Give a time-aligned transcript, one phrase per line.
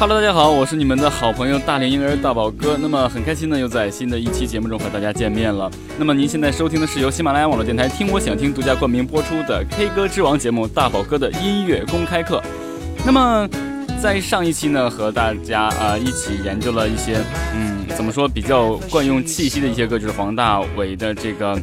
[0.00, 2.74] Hello，大家好，我是你们的好朋友大连婴儿大宝哥。
[2.80, 5.70] 那么很开心呢，又在新的一期节目中和大家见面了。
[5.98, 12.42] 那么您现在收听的是由喜马拉雅网络电台听我想听独家冠名播出的 K 歌之王节目大宝哥的音乐公开课。
[13.04, 13.46] 那么
[14.02, 17.18] 在上一期呢，和大家啊、一起研究了一些
[17.54, 21.60] 嗯怎么说比较惯用气息的一些歌，就是黄大炜的这个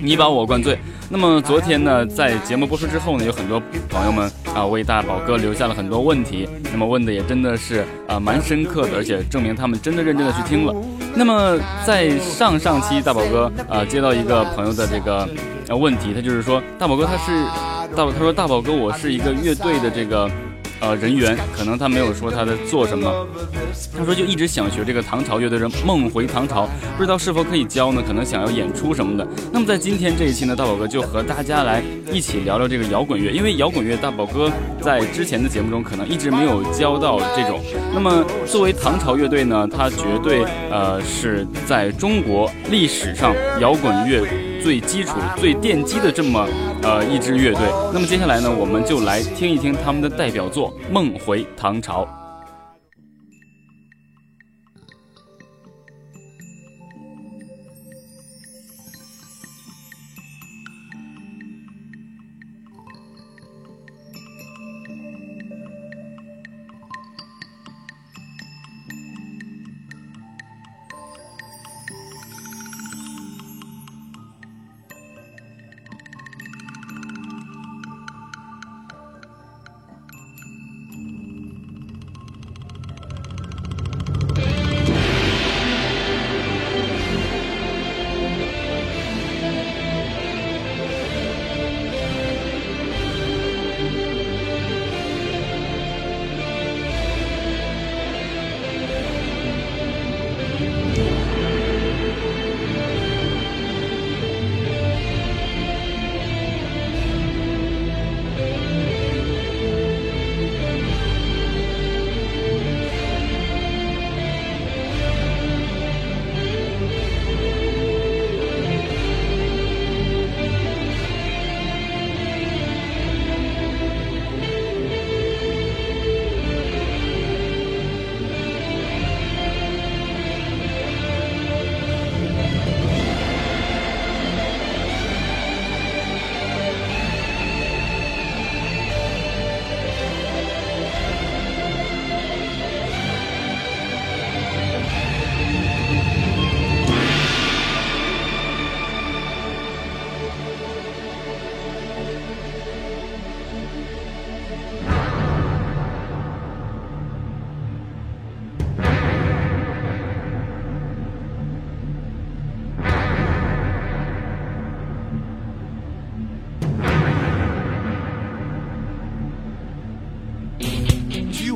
[0.00, 0.78] 你把我灌醉。
[1.10, 10.74] 那么昨天呢，在节目播出之后呢，有很多朋友们啊为大宝哥留下了很多问题，那么问的也真的是啊蛮深刻的，而且证明他们真的认真的去听了。
[11.14, 15.28] 那么在上上期大宝哥啊接到一个朋友的这个
[15.68, 17.44] 问题，他就是说大宝哥他是
[17.94, 20.30] 大宝他说大宝哥我是一个乐队的这个。
[20.80, 23.26] 呃，人员可能他没有说他在做什么，
[23.96, 26.64] 他说就一直想学这个唐朝乐队的《梦回唐朝》，
[26.96, 28.02] 不知道是否可以教呢？
[28.06, 29.26] 可能想要演出什么的。
[29.52, 37.60] 那么在今天这一期呢，大宝哥就和大家来一起聊聊这个摇滚乐，因为摇滚乐大宝哥在之前的节目中可能一直没有教到这种。
[37.94, 44.22] 那么作为唐朝乐队呢，它绝对呃是在中国历史上摇滚乐
[44.64, 46.48] 最基础、最奠基的这么。
[46.82, 47.60] 呃，一支乐队。
[47.92, 52.02] 那么接下来呢，我们就来听一听他们的代表作《梦回唐朝》。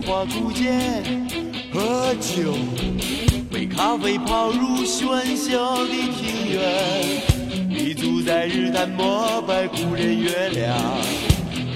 [0.08, 1.28] 花古剑，
[1.70, 2.54] 喝酒，
[3.52, 6.62] 杯咖啡泡入喧嚣的庭院，
[7.68, 10.74] 立足在日坛膜拜故人月亮，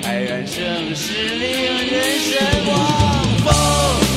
[0.02, 1.50] 开元盛世令
[1.90, 2.38] 人神
[2.68, 4.11] 往。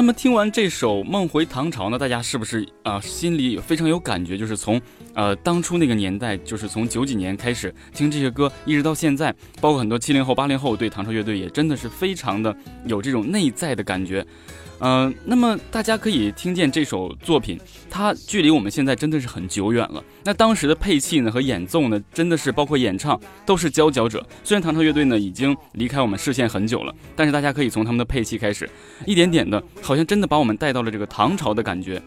[0.00, 4.38] 那么听完这首《梦回唐朝》呢，大家是不是啊心里非常有感觉？
[4.38, 4.80] 就是从
[5.20, 14.26] 呃当初那个年代，就是从九几年开始听这些歌，一直到现在，包括很多七零后、八零后对唐朝乐队也真的是非常的有这种内在的感觉。
[14.78, 17.60] 嗯，那么大家可以听见这首作品，
[17.90, 20.02] 它距离我们现在真的是很久远了。
[20.24, 24.26] 那当时的配器呢和演奏呢，真的是包括演唱都是佼佼者。
[24.42, 28.66] 虽然唐朝乐队呢已经离开我们视线很久了，但是大家可以从他们的配器开始，
[29.04, 32.00] 一点点的，好像真的把我们带到了这个唐朝的感觉，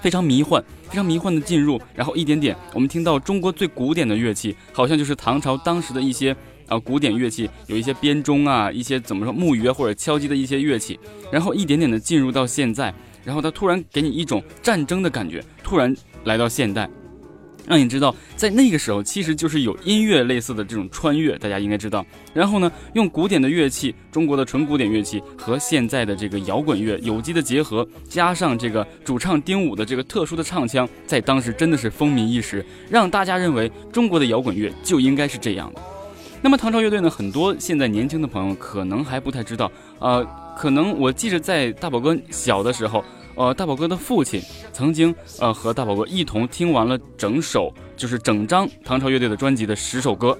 [0.00, 6.36] 非常迷幻，非常迷幻的进入，然后一点点，我们听到中国最古典的乐器，好像就是唐朝当时的一些。
[6.68, 11.00] 啊，古典乐器有一些编钟啊，一些怎么说木鱼啊或者敲击的一些乐器，
[11.32, 12.92] 然后一点点的进入到现在，
[13.24, 16.86] 然后它突然给你一种战争的感觉，突然来到现代，
[17.68, 22.04] 让你知道在那个时候其实就是有音乐类似的这种穿越，大家应该知道。
[22.32, 35.82] 然后呢，用古典的乐器，中国的纯古典乐器和现在的这个摇滚乐有机的结合，加上这个主唱丁武的这个特殊的唱腔，在当时真的是风靡一时，让大家认为中国的摇滚乐就应该是这样的。
[36.40, 37.10] 那么唐朝乐队呢？
[37.10, 40.24] 很多现在年轻的朋友可能还不太知道，呃，
[40.56, 43.04] 可能我记着在大宝哥小的时候，
[43.38, 44.42] 呃，大宝哥的父亲
[44.72, 50.36] 曾经呃和大宝哥一同听完了整首就是整张唐朝乐队的专辑的十首歌，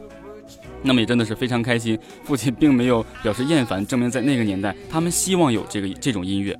[0.82, 1.96] 那么也真的是非常开心。
[2.24, 6.58] 父亲并没有表示厌烦，证明在那个年代他们希望有这个这种音乐。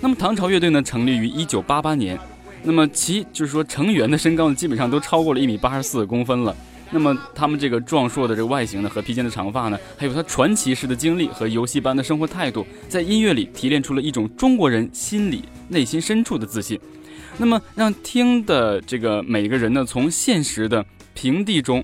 [0.00, 2.18] 那么唐朝乐队呢，成立于一九八八年，
[2.64, 6.52] 那么其就是说成员的身高呢，基本上都超过了一米八十四公分了。
[6.92, 16.80] 那么他们这个壮硕的这个外形呢，和披肩的长发呢，还有他传奇式的经历和游戏般的生活态度，在音乐里提炼出了一种中国人心里内心深处的自信。
[17.38, 21.82] 那么让听的这个每个人呢，从现实的平地中，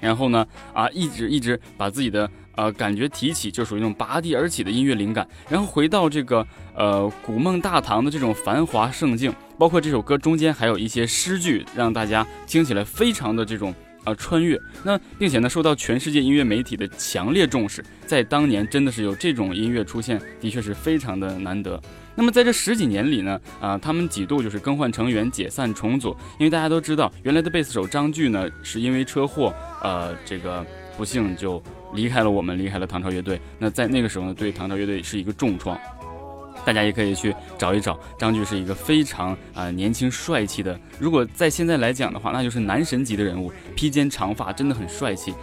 [0.00, 13.72] 然后呢啊，一直一直把自己的呃感觉提起，就属于那种拔地而起的音乐灵感，然后回到这个呃古梦大唐的这种繁华盛境，包括这首歌中间还有一些诗句，让大家听起来非常的这种。
[14.04, 21.80] 啊，穿越那，并且呢，受到全世界音乐媒体的强烈重视，在当年真的是有这种音乐出现，的确是非常的难得。
[22.14, 30.64] 那么在这十几年里呢，啊，他们几度就是更换成员、解散重组，因为大家都知道，原来的贝斯手张炬呢，是因为车祸，呃，这个
[30.96, 31.62] 不幸就
[31.94, 33.40] 离开了我们，离开了唐朝乐队。
[33.58, 35.78] 那在那个时候呢，对唐朝乐队是一个重创。
[36.64, 40.78] 大家也可以去找一找，张炬是一个非常啊年轻帅气的。
[40.98, 45.34] 如果在现在来讲的话，那就是男神级的人物，披肩长发，真的很帅气。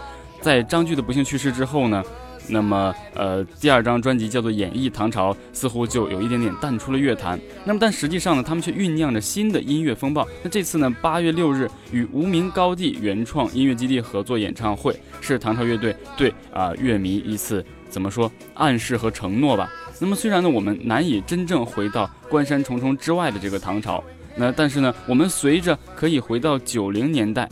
[0.41, 2.03] 在张炬的不幸去世之后呢，
[2.47, 7.39] 那么呃第二张专辑叫做《演绎唐朝》，似乎就有一点点淡出了乐坛。
[7.65, 10.25] 那么但实际上呢，他们却酝酿着新的音乐风暴。
[10.43, 19.67] 那这次呢，八月六日与无名高地原创音乐基地合作演唱会，是唐朝乐队对啊乐迷一次怎么说暗示和承诺吧。
[19.99, 24.03] 那么虽然呢，我们难以真正回到关山重重之外的这个唐朝，
[24.35, 27.49] 那但是呢，我们随着可以回到九零年代，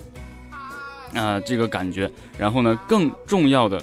[1.14, 3.82] 啊，这个感觉，然后呢，更重要的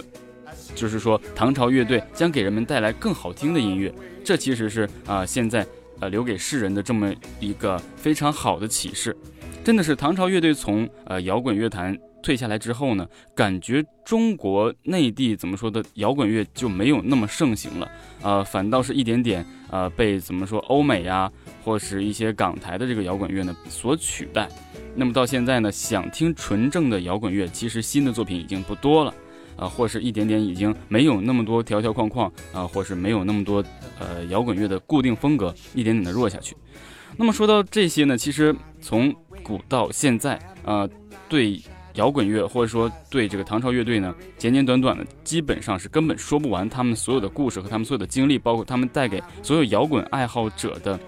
[0.74, 3.92] 就是说，唐朝乐队将给人们带来更好听的音乐，
[4.24, 5.66] 这其实是啊，现在
[5.98, 9.16] 呃留给世人的这么一个非常好的启示，
[9.64, 11.98] 真的是唐朝乐队从呃摇滚乐坛。
[12.22, 17.90] 退下来之后呢，感觉中国内地怎么说的摇滚乐就没有那么盛行了，
[18.22, 21.30] 呃，反倒是一点点呃被怎么说欧美呀，
[21.64, 24.48] 或是一些港台的这个摇滚乐呢所取代。
[24.94, 29.14] 那么到现在呢，想听纯正的摇滚乐，其实新的作品已经不多了，
[29.56, 33.64] 啊，或是一点点已经没有那么多条条框框啊，或是没有那么多
[33.98, 36.54] 呃摇滚乐的固定风格，一点点的弱下去。
[37.16, 40.88] 那么说到这些呢，其实从古到现在啊，
[41.28, 41.60] 对。
[41.94, 50.98] 摇滚乐，或者说对这个唐朝乐队呢，简简短短的，基本上是根本说不完他们所有的故事和他们所有的经历，包括他们带给所有摇滚爱好者的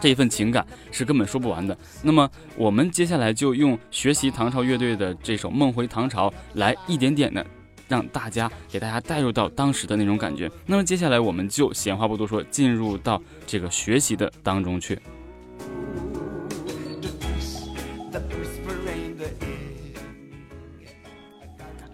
[0.00, 1.76] 这一份情感，是根本说不完的。
[2.02, 7.44] 那么我们接下来就用学习唐朝乐队的这首《梦回唐朝》来一点点的
[7.88, 10.50] 让大家给大家带入到当时的那种感觉。
[10.66, 14.98] 那么接下来我们就闲话不多说，进入到这个学习的当中去。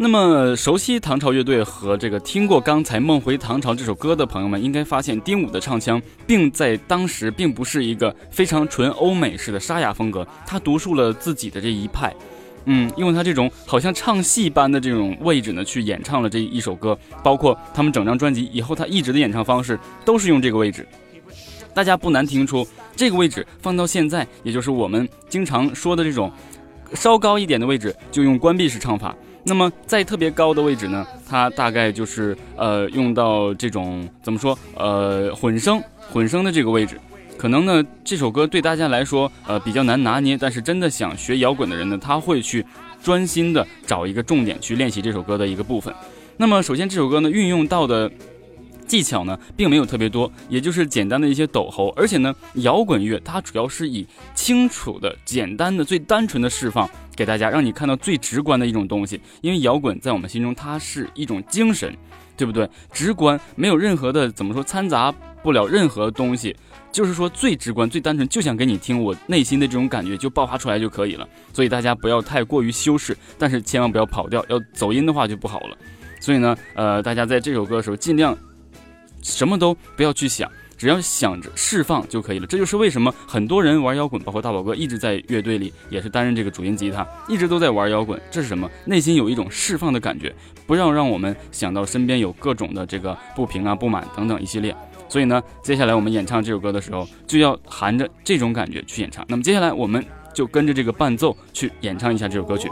[0.01, 12.15] 那么熟悉唐朝乐队和这个听过刚才《梦回唐朝》这首歌的朋友们，应该发现丁武的唱腔，并在当时并不是一个非常纯欧美式的沙哑风格，他独树了自己的这一派，
[12.67, 20.87] 嗯，用他这种好像唱戏般的这种位置呢，去演唱了这一首歌，包括他们整张专辑以后，他一直的演唱方式都是用这个位置，
[21.75, 22.65] 大家不难听出，
[22.95, 26.31] 这个位置放到现在，也就是我们经常说的这种
[26.95, 29.13] 稍高一点的位置，就用关闭式唱法。
[29.49, 37.01] 那么在特别高的位置呢，它大概就是呃用到这种怎么说呃混声混声的这个位置。
[37.39, 40.37] 可能呢，这首歌对大家来说，呃，比较难拿捏。
[40.37, 42.65] 但是真的想学摇滚的人呢，他会去
[43.01, 45.95] 专心的找一个重点去练习这首歌的一个部分。
[46.37, 48.11] 那么，首先这首歌呢，运用到的
[48.89, 51.91] 技巧呢，并没有特别多，也就是简单的一些抖喉。
[51.91, 59.21] 而且呢，摇滚乐它主要是以清楚的、简单的、最单纯的释放给大家，让你看到最直观的一种东西。
[59.43, 61.95] 因为摇滚在我们心中，它是一种精神，
[62.37, 62.69] 对不对？
[62.91, 66.57] 直观，没有任何的怎么说掺杂不了任何东西。
[66.91, 71.29] 就是说最直观、最单纯，就想给你听我内心的这种感觉，就爆发出来就可以了。
[71.53, 75.77] 所以大家不要太过于修饰，但是千万不要跑调，要走音的话就不好了。
[76.19, 78.37] 所以呢，呃，大家在这首歌的时候尽量
[79.23, 82.47] 什么都不要去想，只要想着释放就可以了。
[82.47, 88.21] 这就是为什么很多人玩摇滚，包括大宝哥一直在乐队里也是担任这个主音吉他，一直都在玩摇滚。
[88.31, 88.71] 这是什么？
[88.85, 90.35] 内心有一种释放的感觉，
[90.67, 94.75] 不要让我们想到身边有各种的这个不平啊、不满等等一系列。
[95.09, 99.25] 所以呢，接下来我们演唱这首歌的时候，就要含着这种感觉去演唱。
[99.29, 102.69] 那么接下来，我们就跟着这个伴奏去演唱一下这首歌曲。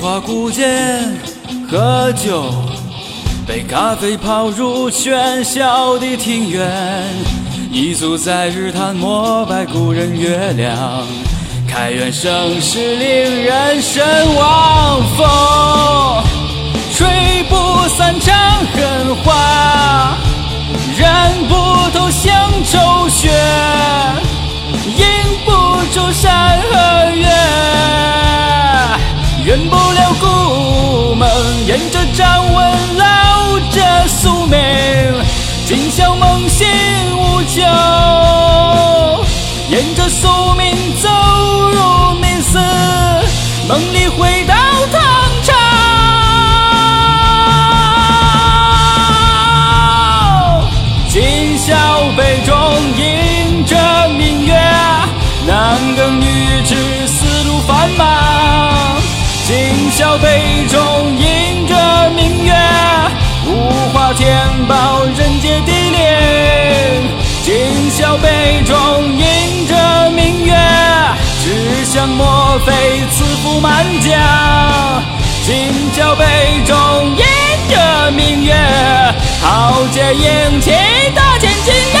[0.00, 1.14] 花古剑，
[1.70, 2.54] 喝酒，
[3.46, 6.66] 被咖啡泡入喧嚣的庭院，
[7.70, 11.06] 一宿在日坛膜拜古人月亮，
[11.68, 14.02] 开元盛世令人神
[14.36, 16.24] 往，风
[16.94, 18.34] 吹不散场
[18.72, 20.16] 恨花，
[20.98, 21.54] 染不
[21.98, 23.30] 透乡愁雪，
[24.96, 25.04] 映
[25.44, 25.50] 不
[25.92, 27.28] 出山河月。
[29.44, 31.28] 圆不了故梦，
[31.66, 34.58] 沿着掌纹烙着宿命，
[35.66, 36.66] 今宵梦醒
[37.16, 37.62] 无酒，
[39.70, 41.08] 沿着宿命走
[41.70, 42.58] 入迷思，
[43.66, 44.54] 梦里回到
[60.10, 62.52] 今宵杯中映着明月，
[63.46, 64.26] 无花填
[64.66, 67.08] 饱人间的灵。
[67.44, 68.74] 今宵杯中
[69.16, 70.52] 映着明月，
[71.40, 72.72] 只想莫非
[73.12, 74.10] 赐福满江。
[75.46, 76.24] 今宵杯
[76.66, 76.76] 中
[77.16, 77.24] 映
[77.70, 78.52] 着明月，
[79.40, 80.72] 豪杰英气
[81.14, 82.00] 大千金呀。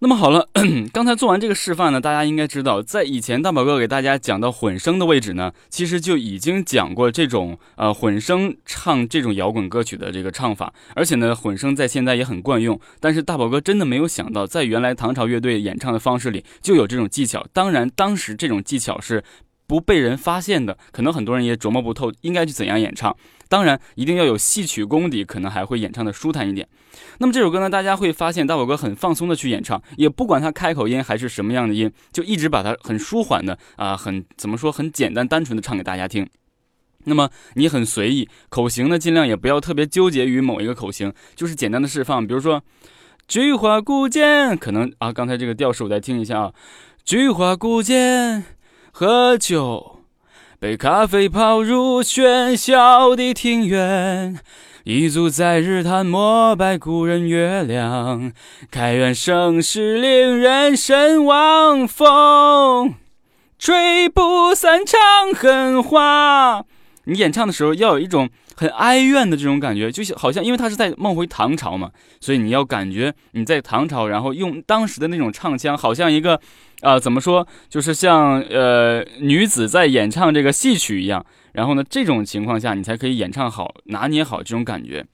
[0.00, 0.41] 那么好了，
[0.92, 12.78] 刚才做完这个示范呢，大家应该知道，在以前大宝哥给大家讲到混声的位置呢，其实就已经讲过这种呃混声唱这种摇滚歌曲的这个唱法，而且呢，混声在现在也很惯用。
[13.00, 17.44] 但是大宝哥真的没有想到，在原来唐朝乐队演唱的方式里就有这种技巧。
[17.52, 19.24] 当然，当时这种技巧是
[19.66, 23.16] 不被人发现的，可能很多人也琢磨不透应该去怎样演唱。
[23.52, 26.66] 当然，一定要有戏曲功底，可能还会演唱的舒坦一点。
[27.18, 36.26] 那么这首歌呢，大家会发现大宝哥很放松的去演唱，也不管他开口音还是什么样的音，就一直把它很舒缓的啊，很怎么说，很简单单纯的唱给大家听。
[37.04, 42.26] 那么你很随意，口型呢尽量也不要特别纠结于某一个口型，就是简单的释放。
[42.26, 42.62] 比如说
[43.28, 46.54] “菊花古剑”，可能啊，刚才这个调式我再听一下啊
[47.04, 48.44] ，“菊花古剑，
[48.92, 49.98] 喝酒。”
[50.62, 54.38] 被咖啡泡入喧嚣的庭院，
[54.84, 58.32] 一足在日坛膜拜故人月亮。
[58.70, 62.94] 开元盛世令人神往，风
[63.58, 66.64] 吹不散长恨花。
[67.06, 76.40] 你演唱的时候要有一种很哀怨的这种感觉，就像好像因为他是在梦回唐朝嘛，所以你要感觉你在唐朝，然后用当时的那种唱腔，好像一个。
[76.82, 77.46] 啊，怎么说？
[77.68, 85.06] 就是像呃女子在演唱这个戏曲一样，然后呢，这种情况下你才可以演唱好，拿捏好这种感觉。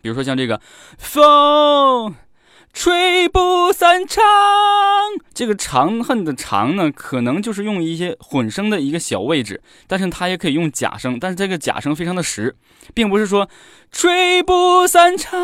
[0.00, 0.60] 比如说像这个
[0.98, 2.14] 风。
[2.72, 4.22] 吹不散长，
[5.34, 12.56] 这个长恨的长呢，可能就是用一些混声的一个小位置，但是它也可以用假声，但是这个假声非常的实，
[12.94, 13.48] 并不是说
[13.90, 15.40] 吹不散长，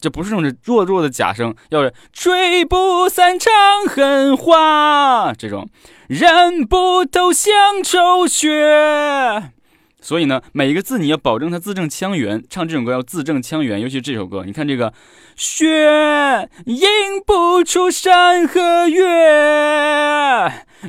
[0.00, 3.52] 这不是那种弱弱的假声，要是吹不散长
[3.88, 5.68] 恨话这种，
[6.08, 9.55] 人不透乡愁血。
[10.06, 14.94] 所以呢，每一个字你要保证它字正腔圆，唱这种歌要字正腔圆，尤其这首歌，你看这个
[15.34, 16.86] “雪映
[17.26, 19.02] 不出山和月，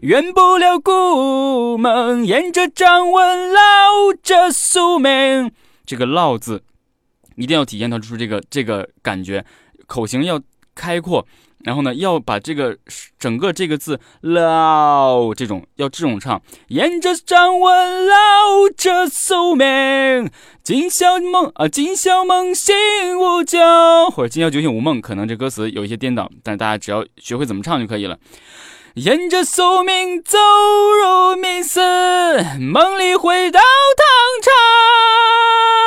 [0.04, 5.52] 圆不了故梦，沿着掌纹烙着宿命”，
[5.84, 6.62] 这个“烙”字
[7.38, 9.44] 一定要体现它出这个这个感觉，
[9.88, 10.40] 口型要
[10.76, 11.28] 开阔。
[11.68, 12.78] 然后呢，要把这个
[13.20, 20.32] 整个这个字 low 这种要这种唱，沿着掌纹捞着宿命，
[20.64, 22.74] 今宵梦啊，今宵梦醒
[23.20, 23.60] 无酒，
[24.16, 28.18] 或者今宵酒醒无梦，可能这歌词有一些颠倒，但是大家只要学会怎么唱就可以了。
[28.94, 31.82] 沿着宿命走入冥思，
[32.62, 35.87] 梦里回到唐朝。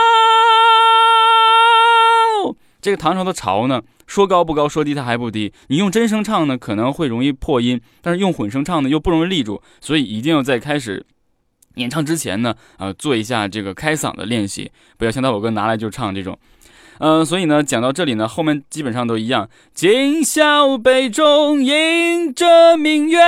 [2.81, 3.83] 这个唐朝的朝呢？
[4.07, 5.53] 说高不高，说低它还不低。
[5.69, 9.63] 你用真声唱呢，可能会容易破音；但是用混声唱呢，又不容易立住。
[9.81, 11.07] 所以一定要在开始
[11.77, 16.37] 演唱之前呢，呃，做一下这个开嗓的练习，不要像大宝哥拿来就唱这种。
[16.99, 19.49] 嗯，所以呢，讲到这里呢，后面基本上都一样。
[19.73, 23.21] 今宵杯中映着明月，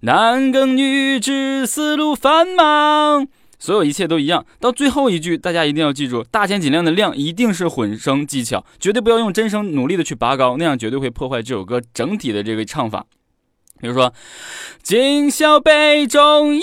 [0.00, 3.26] 男耕女织，思路繁忙。
[3.58, 13.06] 所有一切都一样，到最后一句，大家一定要记住，大千尽量的量一定是混声技巧，绝对不要用真声努力的去拔高，那样绝对会破坏这首歌整体的这个唱法。
[13.80, 14.12] 比如说，
[14.82, 16.62] 今宵杯中映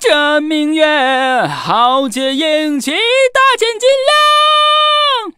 [0.00, 5.34] 着明月，豪杰英气，大千尽量。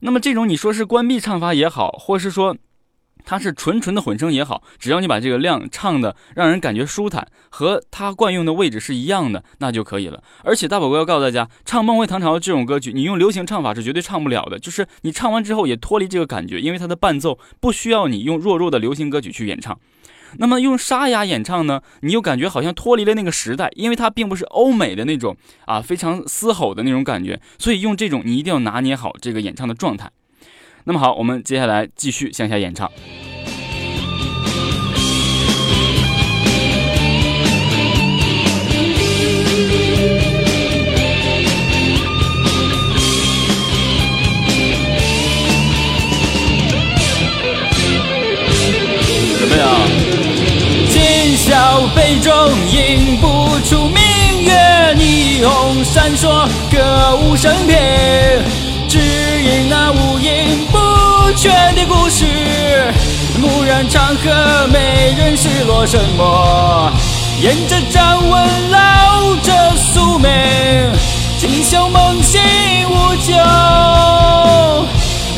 [0.00, 2.56] 那么这种你说是关闭唱法也好，或是说。
[3.28, 10.22] 它是纯纯的混声也好，只要你把这个量唱的让人感觉舒坦，和它惯用的位置是一样的，那就可以了。
[10.42, 14.58] 而且大宝哥要告诉大家，唱《梦回唐朝》这种歌曲，你用流行唱法是绝对唱不了的。
[14.58, 19.78] 就是你唱完之后也脱离这个感觉，因为它的伴奏不需要你用弱弱的流行歌曲去演唱。
[20.38, 25.36] 那么用沙哑演唱呢，你又感觉好像脱离了那个时代，因为它并不是欧美的那种
[25.66, 27.38] 啊非常嘶吼的那种感觉。
[27.58, 30.10] 所以用这种，你一定要拿捏好这个演唱的状态。
[30.90, 32.90] 那么好，我们接下来继续向下演唱。
[49.38, 49.76] 准备啊！
[50.88, 52.32] 今宵杯中
[52.72, 54.54] 映不出明月，
[54.96, 58.67] 霓虹闪烁，歌舞升平。
[58.88, 60.78] 只因那无影不
[61.36, 62.24] 全的故事，
[63.38, 66.90] 蓦然长河，美人失落沉默，
[67.38, 70.30] 沿着掌纹烙着宿命，
[71.38, 72.40] 今宵梦醒
[72.88, 73.34] 无酒，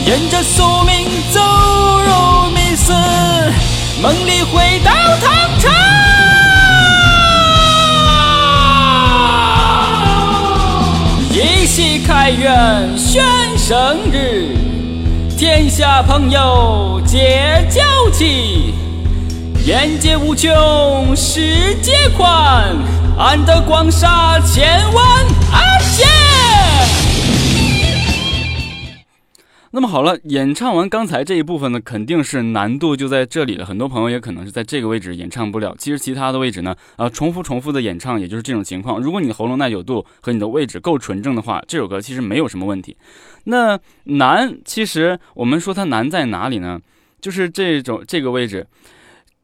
[0.06, 2.92] 沿着宿命走入迷思，
[4.00, 5.89] 梦里回到唐朝。
[12.30, 13.24] 喜开元宣
[13.58, 14.54] 生日，
[15.36, 18.72] 天下朋友皆交齐，
[19.66, 20.52] 眼界无穷，
[21.16, 22.76] 世界宽，
[23.18, 25.04] 安得广厦千万
[29.72, 33.64] 那么好了，演唱完刚才这一部分呢，肯定是难度就在这里了。
[33.64, 35.72] 很多朋友也可能是在这个位置演唱不了。
[35.78, 39.00] 其实其他的位置呢，呃，重复重复的演唱，也就是这种情况。
[39.00, 42.96] 如果你喉咙耐久度和你的位置够纯正的话，这首歌其实没有什么问题。
[43.44, 46.80] 那难，其实我们说它难在哪里呢？
[47.20, 48.66] 就是这种这个位置。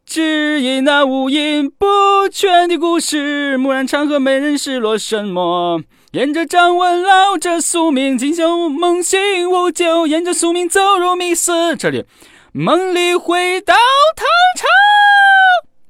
[0.04, 5.82] 只因那五音不全的故事，蓦然长河没人失落什么。
[6.16, 11.76] 沿着掌纹绕着宿命，今宵梦醒无救，沿着宿命走入迷思。
[11.76, 12.06] 这里
[12.52, 13.74] 梦里回到
[14.16, 14.24] 唐
[14.56, 14.64] 朝，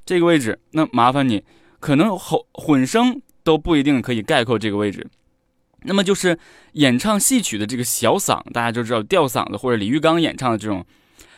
[0.05, 1.45] 这个位置，那麻烦你，
[1.79, 5.07] 可能吼混声都不一定可以概括这个位置。
[5.85, 6.37] 那么就是
[6.73, 10.85] 演唱戏曲的这个小嗓，大家就知道吊嗓子或者李玉刚演唱的这种。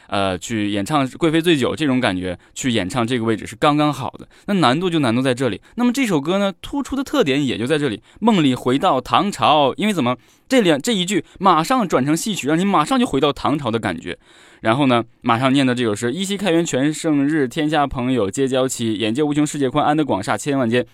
[0.09, 4.27] 呃，去演唱《贵妃醉酒》这种感觉，去演唱这个位置是刚刚好的。
[4.47, 5.61] 那难度就难度在这里。
[5.77, 8.03] 那么这首歌呢，突出的特点也就在这里。
[8.19, 10.17] 梦里回到唐朝，因为怎么
[10.49, 14.19] 这两这一句马上转成戏曲，让你马上就回到唐朝的感觉。
[14.63, 18.95] 然后呢，马上念的这首诗：“一夕开元全盛日，天下朋友皆交期。
[18.95, 20.87] 眼界无穷世界宽，安得广厦千万间。”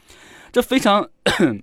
[0.50, 1.08] 这非常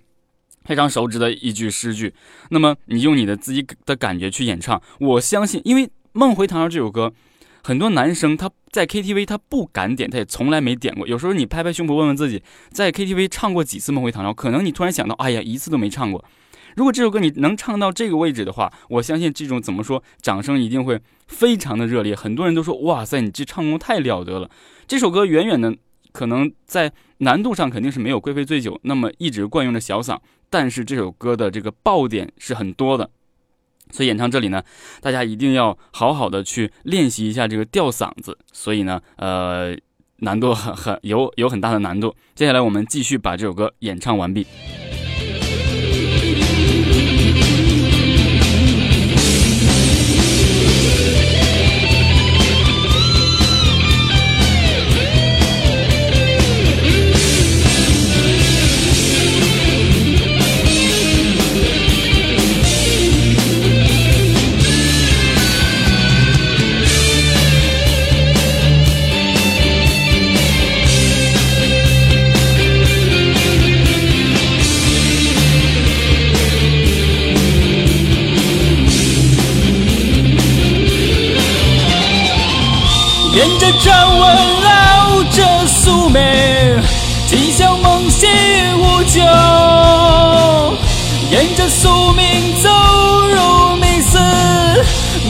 [0.64, 2.14] 非常熟知的一句诗句。
[2.50, 7.12] 那么你用你的自己的感觉去演唱，我相信，因为《梦回唐朝》这首歌。
[7.63, 11.08] 很多男生他在 KTV 他不敢点，他也从来没点过。
[11.08, 14.32] 有时候你拍拍胸脯问问自己，在 KTV 唱过几次《梦回唐朝》？
[14.34, 16.24] 可能你突然想到，哎呀，一次都没唱过。
[16.76, 22.15] 如果这首歌你能唱到这个位置的话，我相信这种怎么说，掌声一定会非常的热烈。
[22.15, 24.50] 很多人都说，哇塞，你这唱功太了得了。
[24.88, 25.76] 这首歌远远的
[26.13, 30.17] 可能在难度上肯定是没有《贵妃醉酒》那么一直惯用的小嗓，
[30.50, 33.10] 但是这首歌的这个爆点是很多的。
[33.92, 34.64] 所以演唱这里呢，
[35.02, 38.38] 大家一定要好好的去练习一下这个吊嗓子。
[38.52, 39.76] 所以呢，呃，
[40.18, 42.16] 难度很很有有很大的难度。
[42.36, 44.46] 接下来我们继续把这首歌演唱完毕。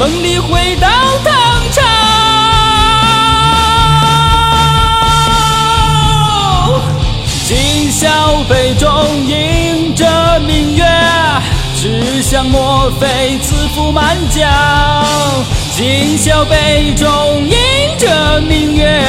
[0.02, 0.88] 梦里回到
[1.24, 1.32] 唐
[1.72, 1.80] 朝。
[7.46, 8.90] 今宵杯中
[9.28, 10.84] 映着明月，
[11.80, 14.50] 只想莫非自负满江。
[15.78, 17.08] 今宵杯中
[17.48, 17.56] 映
[18.00, 19.00] 着明月，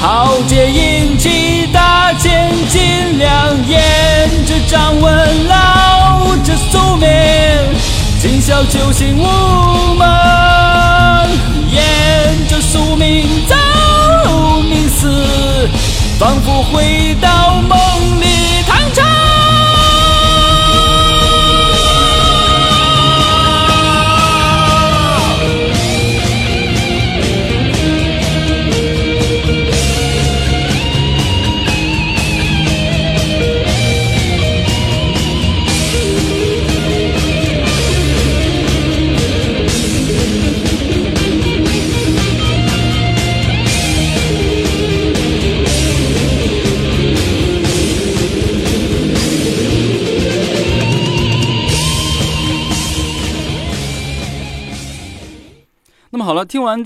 [0.00, 7.06] 豪杰英气大剑尽亮，沿着掌纹烙着宿命，
[8.20, 9.22] 今宵酒醒无
[9.94, 10.15] 梦，
[16.18, 17.45] 仿佛回到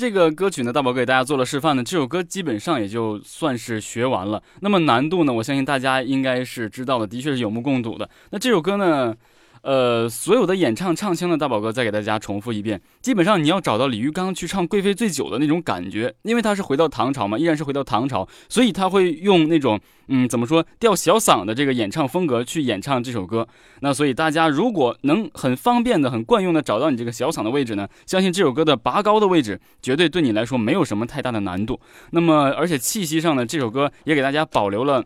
[0.00, 1.84] 这个歌曲呢，大宝给大家做了示范呢。
[1.84, 4.42] 这首歌基本上也就算是学完了。
[4.60, 8.08] 那么难度呢，我相信大家应该是知道的，的确是有目共睹的。
[8.30, 9.14] 那这首歌呢？
[9.62, 12.80] 呃，所有的演唱唱腔的大宝哥再给大家重复一遍。
[13.02, 23.46] 基本上你要找到李玉刚去唱《贵妃醉酒》的那种感觉，因为他是回到唐朝嘛，依然是回到唐朝，所以他会用那种嗯，怎么说吊小嗓的这个演唱风格去演唱这首歌。
[23.80, 31.78] 那所以大家如果能很方便的、很惯用的找到你这个小嗓的位置呢，相信这首歌的拔高的位置绝对对你来说没有什么太大的难度。
[32.12, 35.04] 那么而且气息上呢，这首歌也给大家保留了。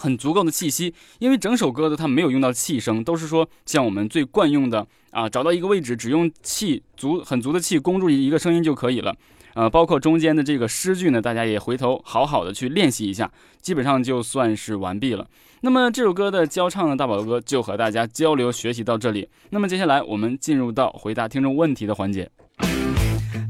[0.00, 9.14] 很足够的气息，因为整首歌的它没有用到气声，都是说像我们最惯用的啊，找到一个位置，只用气足很足的气攻住一个声音就可以了。
[9.52, 15.28] 呃，包括中间的这个诗句呢，大家也回头好好的去练习一下，基本上就算是完毕了。
[15.60, 19.28] 那么这首歌的教唱呢，大宝哥就和大家交流学习到这里。
[19.50, 22.30] 那么接下来我们进入到回答听众问题的环节。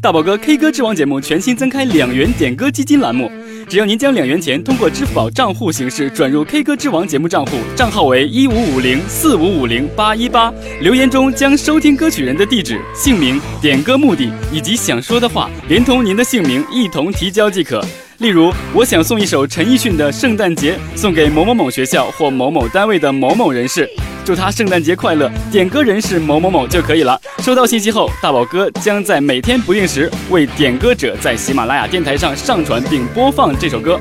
[0.03, 3.31] 大宝哥 K 歌之王节目全新增开两元点歌基金栏目，
[3.69, 17.85] 只要您将两元钱通过支付宝账户形式转入 K 歌之王节目账户，账号为一五五零四五五零八一八，留言中将收听歌曲人的地址、姓名、点歌目的以及想说的话，连同您的姓名一同提交即可。
[18.21, 23.87] 例如，我想送一首陈奕迅的《圣诞节》，送给某某某学校或某某单位的某某人士。
[24.31, 25.29] 祝他圣诞节快乐！
[25.51, 27.21] 点歌人是某某某就可以了。
[27.39, 33.99] 收到信息后，大宝哥将在每天不定时为点歌者在喜马拉雅电台上上传并播放这首歌。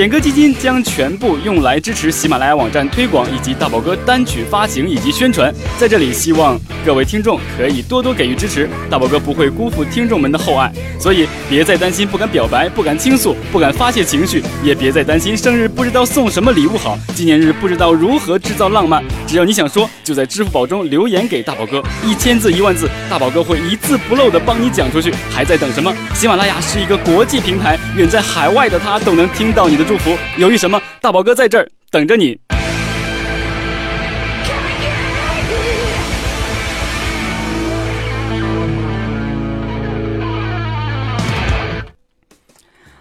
[0.00, 5.54] 点歌基金将全部用来支持喜马拉雅网站推广以及大宝哥单曲发行以及宣传。
[5.78, 10.72] 在这里，希望各位听众可以多多给予支持，大宝哥不会辜负听众们的厚爱。
[10.98, 19.04] 所以，别再担心不敢表白、不敢倾诉、不敢发泄情绪，也别再担心生日不知道送什么礼物好，纪念日不知道如何制造浪漫。
[19.26, 25.12] 只要你想说，就在支付宝中留言给大宝哥，一千字、一万字，大宝哥会一字不漏的帮你讲出去。
[25.30, 25.94] 还在等什么？
[26.14, 30.16] 喜马拉雅是一个国际平台，远在海外的他都能听到你的祝福。
[30.38, 30.80] 犹豫什么？
[31.00, 32.38] 大宝哥在这儿等着你。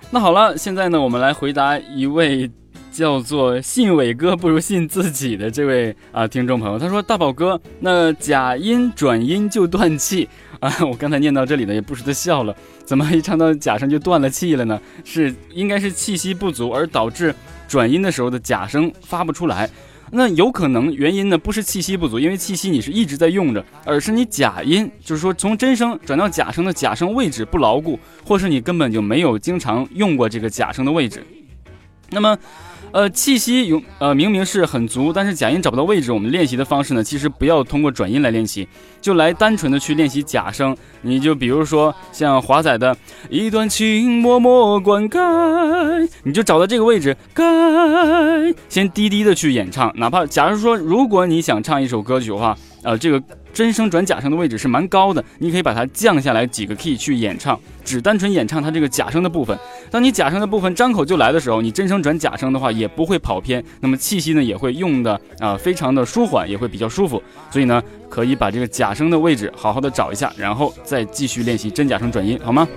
[0.10, 2.49] 那好了，现在呢，我们来回答一位
[2.91, 6.78] 叫做“信伟哥不如信自己”的这位啊听众朋友。
[6.78, 10.28] 他说：“大宝哥，那假音转音就断气
[10.60, 10.73] 啊！
[10.82, 12.56] 我刚才念到这里呢，也不时的笑了。
[12.84, 14.80] 怎么一唱到假声就断了气了呢？
[15.04, 17.34] 是应该是气息不足而导致
[17.67, 19.69] 转音的时候的假声发不出来。
[20.12, 31.23] 那有可能原因呢不是气息不足，因为气息你是一直在用着，而是你假音，就是说从真声转到假声的假声位置不牢固，或是你根本就没有经常用过这个假声的位置。
[32.12, 32.38] 那么。
[32.91, 36.12] 呃，气息有呃明明是很足，但是假音找不到位置。
[36.12, 38.67] 我们练习的方式呢，其实不要通过转音来练习，
[39.00, 40.76] 就来单纯的去练习假声。
[41.04, 42.98] 你就比如说像华仔的
[43.30, 47.43] 一段情默默灌溉，你就找到这个位置，该
[48.67, 49.93] 先低低的去演唱。
[49.95, 53.22] 哪怕假如说，如果你想唱一首歌曲的话，呃，这个。
[53.52, 59.58] 真声转假声的位置是蛮高的，你可以把它降下来几个 key 去演唱，只单纯演唱它这个假声的部分。
[59.89, 67.22] 当你假声的部分张口就来的时候，你真声转假声的话也不会跑偏，那么气息呢也会用的啊非常的舒缓，也会比较舒服。
[67.50, 72.68] 所以呢，可以把这个假声的位置好好的找一下，然后再继续练习真假声转音，好吗？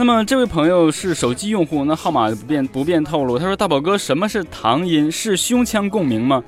[0.00, 3.38] 那么这位朋友是手机用户，那号码不便不便透露。
[3.38, 5.12] 他说：“大宝哥，什么是唐音？
[5.12, 6.42] 是胸腔共鸣吗？”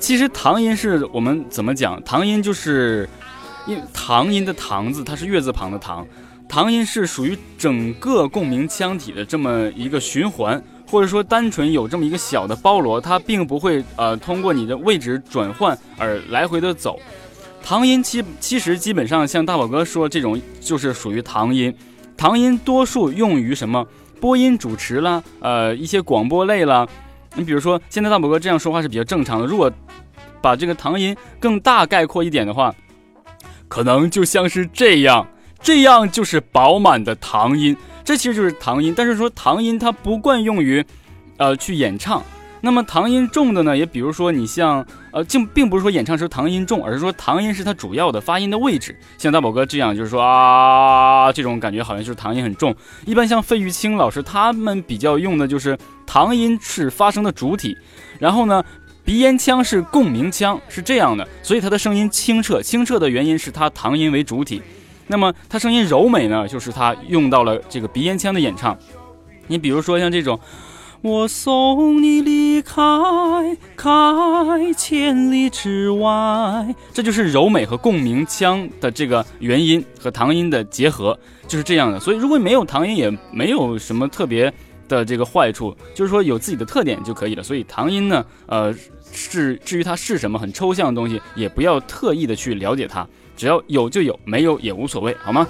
[0.00, 2.02] 其实唐音是我们怎么讲？
[2.02, 3.08] 唐音就是，
[3.68, 6.04] 因唐音的唐字它是月字旁的唐，
[6.48, 16.98] 唐音是属于整个共鸣腔体的这么一个循环，或者说单纯有这么一个小的包罗，它并不会呃通过你的位置转换而来回的走。
[17.62, 21.72] 唐音其其实基本上像大宝哥说这种就是属于唐音。
[22.18, 23.86] 唐音多数用于什么
[24.20, 26.86] 播音主持啦，呃，一些广播类啦。
[27.36, 29.46] 你比如说，现在大宝哥这样说话是比较正常的。
[29.46, 29.70] 如果
[30.40, 32.74] 把这个唐音更大概括一点的话，
[33.68, 35.24] 可能就像是这样，
[35.62, 37.76] 这样就是饱满的唐音。
[38.02, 40.84] 这其实就是唐音，但是说唐音它不惯用于，
[41.36, 42.20] 呃，去演唱。
[42.60, 48.98] 那么唐音重的呢，也比如说你像，呃，并并不是说演唱时唐音重，而是说唐音是它主要的发音的位置。
[49.16, 52.74] 像大宝哥这样，就是说啊，这种感觉好像就是唐音很重。
[53.06, 57.76] 一般像费玉清老师他们比较用的就是唐音是发声的主体，
[58.18, 58.64] 然后呢，
[59.04, 62.60] 鼻咽腔是共鸣腔，是这样的，所以他的声音清澈。
[62.60, 64.60] 清澈的原因是他唐音为主体。
[65.06, 68.76] 那么他声音柔美呢，就是他用到了这个鼻咽腔的演唱。
[69.46, 70.38] 你比如说像这种。
[71.00, 72.82] 我送你离开，
[73.76, 73.92] 开
[74.76, 82.00] 千里之外，这就是柔美和共鸣腔的这个元音和唐音的结合，就是这样的。
[82.00, 84.52] 所以如果没有唐音，也没有什么特别
[84.88, 87.44] 的这个坏处，就是说有自己的特点就可以了。
[87.44, 88.74] 所以唐音呢，呃，
[89.12, 93.06] 是至于它是什么很抽象的东西，也不要特意的去了解它，
[93.36, 95.46] 只要有就有，没有也无所谓，好吗？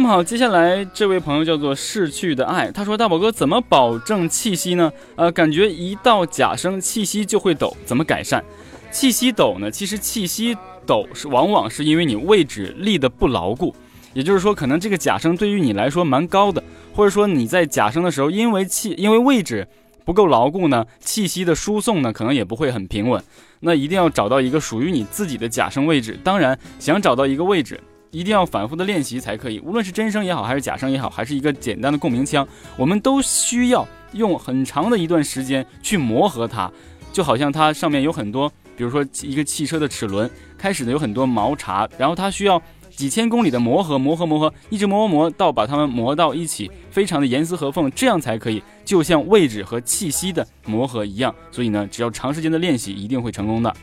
[0.00, 4.90] 那么好，接下来这位朋友叫做逝去的爱，他说：“大宝哥怎么保证气息呢？
[5.14, 8.42] 呃，感觉一到假声，气息就会抖，怎么改善？
[8.90, 9.70] 气息抖呢？
[9.70, 13.74] 其实气息抖是往往是因为你位置立的不牢固，
[14.14, 19.68] 也就是说，可能这个假声对于你来说蛮高的，或者说你在假声的时候，因为气因为位置
[20.06, 23.22] 不够牢固呢，气息的输送呢可能也不会很平稳。
[23.60, 26.18] 那一定要找到一个属于你自己的假声位置。
[26.24, 27.78] 当然，想找到一个位置，
[28.10, 29.60] 一定要反复的练习才可以。
[29.60, 32.46] 无论是真声也好，还是假声也好，还是一个简单的共鸣腔，
[32.76, 36.70] 我们都需要用很长的一段时间去磨合它。
[37.12, 42.60] 就好像它上面有很多，比如说一个汽车的齿轮，开始呢有很多毛茬，然后它需要。
[42.90, 51.34] 几千公里的磨合，磨合，磨合，一直磨磨磨，到把它们磨到一起，非常的严丝合缝，这样才可以，就像位置和气息的磨合一样。
[51.50, 53.74] 所以呢，只要长时间的练习，一定会成功的。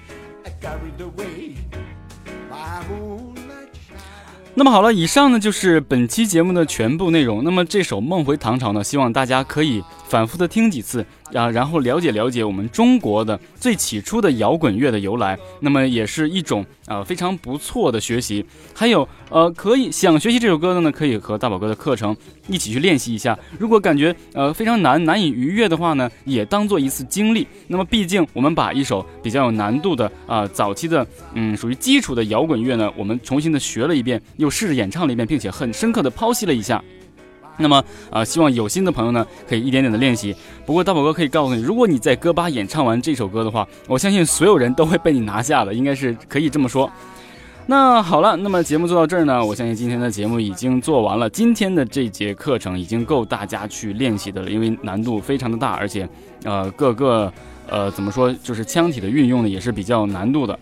[4.60, 7.44] 那么好了，以上呢就是本期节目的全部内容。
[7.44, 11.06] 那么这首《梦回唐朝》呢，希望大家可以反复的听几次。
[11.34, 18.46] 啊，然后了解了解我们中国的最起初的摇滚乐的由来，那么也是一种啊非常不错的学习。
[18.74, 22.16] 还有呃，可以想学习这首歌的呢，可以和大宝哥的课程
[22.48, 23.38] 一起去练习一下。
[23.60, 27.46] 如果感觉呃非常难难以逾越的话呢，也当做一次经历。
[27.68, 36.82] 那么毕竟我们把一首比较有难度的啊早期的嗯属于基础的摇滚乐呢，我们重新的学了一遍，又试着演唱了一遍，并且很深刻的剖析了一下。
[37.58, 40.36] 那么啊，希望有心的朋友呢，可以一点点的练习。
[40.66, 46.90] 不过大宝哥可以告诉你，如果你在歌吧演唱完这首歌的话，我相信所有人都会被你拿下的，应该是可以这么说。
[47.70, 51.30] 那好了，那么节目做到这儿呢，我相信今天的节目已经做完了。
[51.30, 56.08] 今天的这节课程已经够大家去练习的了，因为难度非常的大，而且
[56.46, 57.32] 呃各个
[57.68, 60.58] 呃怎么说，就是腔体的运用呢也是比较难度的。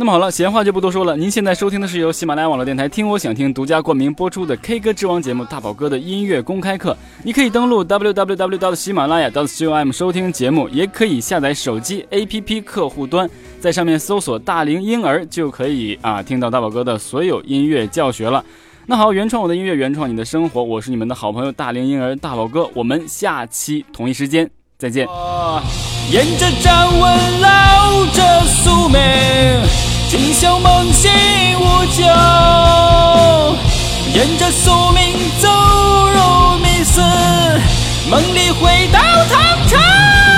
[0.00, 1.14] 那么好了，闲话就不多说了。
[1.14, 6.92] 您现在收听的是由喜马拉雅网络电台“听我想听”独家冠名播出的 K 歌之王节目《大宝哥的音乐公开课》。
[7.22, 8.74] 你可以登录 www.
[8.74, 13.28] 喜马拉雅 .com 收听节目，也可以下载手机 APP 客户端，
[13.60, 18.42] 在上面搜索“大龄婴儿”就可以啊听到大宝哥的所有音乐教学了。
[18.86, 22.66] 那好，原创我的音乐，原创你的生活，我是你们的好朋友大龄婴儿大宝哥。
[22.72, 25.06] 我们下期同一时间再见。
[26.08, 28.98] 沿着站稳，绕着宿命。
[30.08, 31.10] 今宵梦醒
[31.60, 32.02] 无酒，
[34.14, 35.48] 沿着宿命走
[36.08, 37.02] 入迷思，
[38.08, 40.29] 梦里回到唐朝。